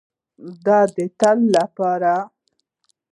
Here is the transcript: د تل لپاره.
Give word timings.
د 0.65 0.67
تل 1.19 1.37
لپاره. 1.55 2.15